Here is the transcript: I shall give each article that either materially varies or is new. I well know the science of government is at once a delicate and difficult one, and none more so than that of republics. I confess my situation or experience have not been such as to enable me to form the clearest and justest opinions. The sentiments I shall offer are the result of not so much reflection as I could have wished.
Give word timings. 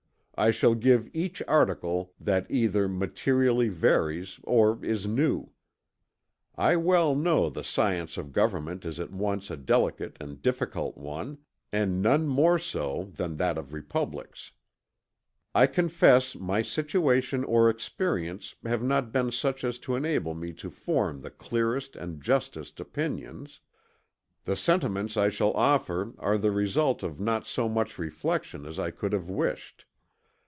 I 0.33 0.49
shall 0.49 0.73
give 0.73 1.07
each 1.13 1.43
article 1.47 2.15
that 2.19 2.49
either 2.49 2.87
materially 2.87 3.69
varies 3.69 4.39
or 4.41 4.83
is 4.83 5.05
new. 5.05 5.51
I 6.55 6.77
well 6.77 7.13
know 7.15 7.47
the 7.51 7.63
science 7.63 8.17
of 8.17 8.33
government 8.33 8.83
is 8.83 8.99
at 8.99 9.11
once 9.11 9.51
a 9.51 9.55
delicate 9.57 10.17
and 10.19 10.41
difficult 10.41 10.97
one, 10.97 11.37
and 11.71 12.01
none 12.01 12.25
more 12.27 12.57
so 12.57 13.11
than 13.17 13.37
that 13.37 13.59
of 13.59 13.71
republics. 13.71 14.51
I 15.53 15.67
confess 15.67 16.35
my 16.35 16.63
situation 16.63 17.43
or 17.43 17.69
experience 17.69 18.55
have 18.65 18.81
not 18.81 19.11
been 19.11 19.31
such 19.31 19.63
as 19.63 19.77
to 19.79 19.95
enable 19.95 20.33
me 20.33 20.53
to 20.53 20.71
form 20.71 21.21
the 21.21 21.29
clearest 21.29 21.95
and 21.95 22.19
justest 22.19 22.79
opinions. 22.79 23.59
The 24.45 24.55
sentiments 24.55 25.17
I 25.17 25.29
shall 25.29 25.53
offer 25.53 26.15
are 26.17 26.39
the 26.39 26.51
result 26.51 27.03
of 27.03 27.19
not 27.19 27.45
so 27.45 27.69
much 27.69 27.99
reflection 27.99 28.65
as 28.65 28.79
I 28.79 28.89
could 28.89 29.13
have 29.13 29.29
wished. 29.29 29.85